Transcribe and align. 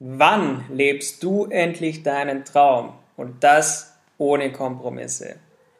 Wann 0.00 0.64
lebst 0.70 1.22
du 1.22 1.46
endlich 1.46 2.02
deinen 2.02 2.44
Traum? 2.44 2.94
Und 3.16 3.44
das 3.44 3.96
ohne 4.18 4.50
Kompromisse. 4.50 5.36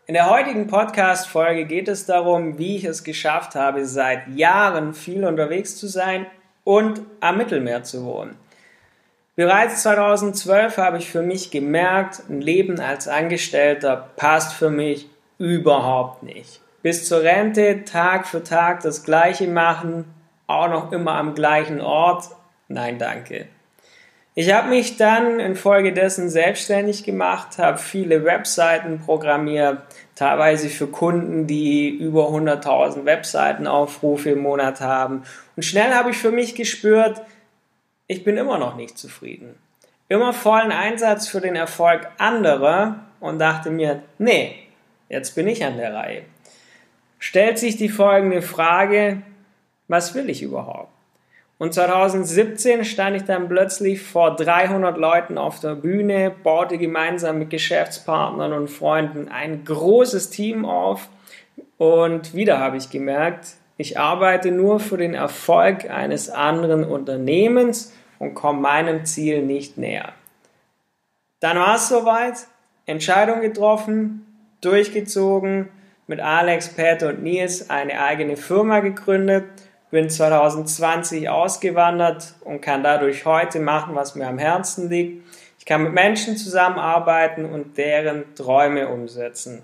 In 0.06 0.14
der 0.14 0.30
heutigen 0.30 0.68
Podcast-Folge 0.68 1.64
geht 1.64 1.88
es 1.88 2.06
darum, 2.06 2.56
wie 2.56 2.76
ich 2.76 2.84
es 2.84 3.02
geschafft 3.02 3.56
habe, 3.56 3.84
seit 3.86 4.28
Jahren 4.28 4.94
viel 4.94 5.24
unterwegs 5.24 5.76
zu 5.76 5.88
sein 5.88 6.26
und 6.62 7.00
am 7.18 7.38
Mittelmeer 7.38 7.82
zu 7.82 8.04
wohnen. 8.04 8.36
Bereits 9.34 9.82
2012 9.82 10.78
habe 10.78 10.98
ich 10.98 11.10
für 11.10 11.22
mich 11.22 11.50
gemerkt, 11.50 12.22
ein 12.28 12.40
Leben 12.40 12.78
als 12.78 13.08
Angestellter 13.08 14.10
passt 14.14 14.52
für 14.52 14.70
mich 14.70 15.08
überhaupt 15.38 16.22
nicht. 16.22 16.60
Bis 16.82 17.08
zur 17.08 17.22
Rente 17.22 17.84
Tag 17.84 18.28
für 18.28 18.44
Tag 18.44 18.82
das 18.82 19.02
Gleiche 19.02 19.48
machen, 19.48 20.04
auch 20.46 20.68
noch 20.68 20.92
immer 20.92 21.16
am 21.16 21.34
gleichen 21.34 21.80
Ort. 21.80 22.28
Nein, 22.68 22.98
danke. 22.98 23.48
Ich 24.36 24.52
habe 24.52 24.68
mich 24.68 24.96
dann 24.96 25.38
infolgedessen 25.38 26.28
selbstständig 26.28 27.04
gemacht, 27.04 27.58
habe 27.58 27.78
viele 27.78 28.24
Webseiten 28.24 28.98
programmiert, 28.98 29.82
teilweise 30.16 30.68
für 30.68 30.88
Kunden, 30.88 31.46
die 31.46 31.88
über 31.88 32.30
100.000 32.30 33.04
Webseitenaufrufe 33.04 34.30
im 34.30 34.40
Monat 34.40 34.80
haben. 34.80 35.22
Und 35.54 35.62
schnell 35.62 35.94
habe 35.94 36.10
ich 36.10 36.16
für 36.16 36.32
mich 36.32 36.56
gespürt, 36.56 37.22
ich 38.08 38.24
bin 38.24 38.36
immer 38.36 38.58
noch 38.58 38.74
nicht 38.74 38.98
zufrieden. 38.98 39.54
Immer 40.08 40.32
vollen 40.32 40.72
Einsatz 40.72 41.28
für 41.28 41.40
den 41.40 41.54
Erfolg 41.54 42.08
anderer 42.18 43.04
und 43.20 43.38
dachte 43.38 43.70
mir, 43.70 44.02
nee, 44.18 44.56
jetzt 45.08 45.36
bin 45.36 45.46
ich 45.46 45.64
an 45.64 45.76
der 45.76 45.94
Reihe. 45.94 46.22
Stellt 47.20 47.58
sich 47.58 47.76
die 47.76 47.88
folgende 47.88 48.42
Frage, 48.42 49.22
was 49.86 50.14
will 50.16 50.28
ich 50.28 50.42
überhaupt? 50.42 50.93
Und 51.58 51.72
2017 51.72 52.84
stand 52.84 53.16
ich 53.16 53.24
dann 53.24 53.48
plötzlich 53.48 54.02
vor 54.02 54.34
300 54.34 54.98
Leuten 54.98 55.38
auf 55.38 55.60
der 55.60 55.76
Bühne, 55.76 56.32
baute 56.42 56.78
gemeinsam 56.78 57.38
mit 57.38 57.50
Geschäftspartnern 57.50 58.52
und 58.52 58.68
Freunden 58.68 59.28
ein 59.28 59.64
großes 59.64 60.30
Team 60.30 60.64
auf. 60.64 61.08
Und 61.78 62.34
wieder 62.34 62.58
habe 62.58 62.76
ich 62.76 62.90
gemerkt, 62.90 63.54
ich 63.76 63.98
arbeite 63.98 64.50
nur 64.50 64.80
für 64.80 64.96
den 64.96 65.14
Erfolg 65.14 65.90
eines 65.90 66.28
anderen 66.28 66.84
Unternehmens 66.84 67.92
und 68.18 68.34
komme 68.34 68.60
meinem 68.60 69.04
Ziel 69.04 69.42
nicht 69.42 69.78
näher. 69.78 70.12
Dann 71.40 71.58
war 71.58 71.76
es 71.76 71.88
soweit, 71.88 72.46
Entscheidung 72.86 73.40
getroffen, 73.40 74.26
durchgezogen, 74.60 75.68
mit 76.06 76.20
Alex, 76.20 76.68
Peter 76.68 77.08
und 77.08 77.22
Nils 77.22 77.70
eine 77.70 78.00
eigene 78.00 78.36
Firma 78.36 78.80
gegründet 78.80 79.44
bin 79.94 80.10
2020 80.10 81.28
ausgewandert 81.28 82.34
und 82.40 82.60
kann 82.60 82.82
dadurch 82.82 83.24
heute 83.24 83.60
machen, 83.60 83.94
was 83.94 84.16
mir 84.16 84.26
am 84.26 84.38
Herzen 84.38 84.90
liegt. 84.90 85.24
Ich 85.60 85.64
kann 85.64 85.84
mit 85.84 85.92
Menschen 85.92 86.36
zusammenarbeiten 86.36 87.44
und 87.44 87.78
deren 87.78 88.34
Träume 88.34 88.88
umsetzen. 88.88 89.62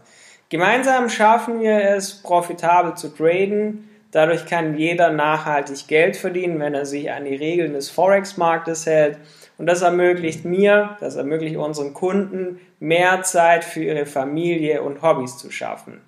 Gemeinsam 0.48 1.09
schaffen 1.09 1.61
wir 1.61 1.83
es, 1.83 2.22
profitabel 2.22 2.95
zu 2.95 3.09
traden. 3.09 3.91
Dadurch 4.12 4.47
kann 4.47 4.78
jeder 4.78 5.11
nachhaltig 5.11 5.89
Geld 5.89 6.17
verdienen, 6.17 6.61
wenn 6.61 6.75
er 6.75 6.87
sich 6.87 7.11
an 7.11 7.25
die 7.25 7.34
Regeln 7.34 7.72
des 7.72 7.91
Forex-Marktes 7.91 8.87
hält. 8.87 9.19
Und 9.59 9.67
das 9.67 9.83
ermöglicht 9.83 10.44
mir, 10.44 10.97
das 11.00 11.17
ermöglicht 11.17 11.56
unseren 11.56 11.92
Kunden, 11.92 12.61
mehr 12.78 13.22
Zeit 13.25 13.65
für 13.65 13.83
ihre 13.83 14.06
Familie 14.06 14.83
und 14.83 15.03
Hobbys 15.03 15.39
zu 15.39 15.50
schaffen. 15.50 16.00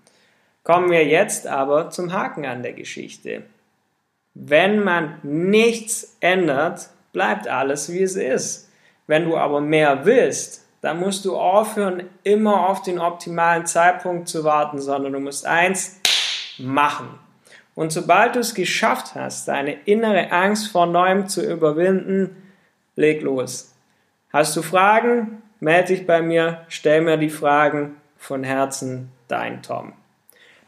Kommen 0.63 0.93
wir 0.93 1.05
jetzt 1.05 1.49
aber 1.49 1.91
zum 1.91 2.13
Haken 2.13 2.47
an 2.47 2.63
der 2.63 2.73
Geschichte. 2.73 3.43
Wenn 4.35 4.83
man 4.83 5.19
nichts 5.23 6.17
ändert, 6.21 6.89
bleibt 7.13 7.49
alles 7.49 7.93
wie 7.93 8.03
es 8.03 8.17
ist. 8.17 8.71
Wenn 9.07 9.25
du 9.25 9.37
aber 9.37 9.61
mehr 9.61 10.05
willst, 10.05 10.67
dann 10.81 10.99
musst 10.99 11.25
du 11.25 11.37
aufhören, 11.37 12.05
immer 12.25 12.69
auf 12.69 12.83
den 12.83 12.99
optimalen 12.99 13.67
Zeitpunkt 13.67 14.29
zu 14.29 14.43
warten, 14.45 14.81
sondern 14.81 15.13
du 15.13 15.21
musst 15.21 15.47
eins 15.47 16.01
machen. 16.59 17.19
Und 17.75 17.93
sobald 17.93 18.35
du 18.35 18.41
es 18.41 18.55
geschafft 18.55 19.15
hast, 19.15 19.49
deine 19.49 19.75
innere 19.85 20.31
Angst 20.33 20.71
vor 20.71 20.87
Neuem 20.87 21.29
zu 21.29 21.43
überwinden, 21.43 22.37
leg 22.97 23.23
los. 23.23 23.75
Hast 24.33 24.57
du 24.57 24.63
Fragen? 24.63 25.43
Melde 25.61 25.95
dich 25.95 26.07
bei 26.07 26.21
mir, 26.21 26.65
stell 26.69 27.03
mir 27.03 27.17
die 27.17 27.31
Fragen 27.31 27.97
von 28.19 28.43
Herzen, 28.43 29.13
dein 29.29 29.63
Tom. 29.63 29.93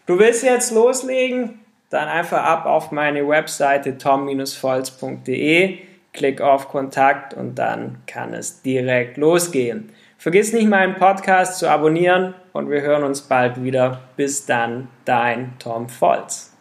Du 0.06 0.18
willst 0.18 0.44
jetzt 0.44 0.70
loslegen? 0.70 1.63
Dann 1.94 2.08
einfach 2.08 2.42
ab 2.42 2.66
auf 2.66 2.90
meine 2.90 3.26
Webseite 3.28 3.96
tom-volz.de, 3.98 5.78
klick 6.12 6.40
auf 6.40 6.68
Kontakt 6.68 7.34
und 7.34 7.54
dann 7.54 8.02
kann 8.06 8.34
es 8.34 8.62
direkt 8.62 9.16
losgehen. 9.16 9.92
Vergiss 10.18 10.52
nicht 10.52 10.68
meinen 10.68 10.96
Podcast 10.96 11.58
zu 11.58 11.68
abonnieren 11.68 12.34
und 12.52 12.70
wir 12.70 12.80
hören 12.80 13.04
uns 13.04 13.22
bald 13.22 13.62
wieder. 13.62 14.00
Bis 14.16 14.46
dann, 14.46 14.88
dein 15.04 15.52
Tom 15.58 15.88
Volz. 15.88 16.53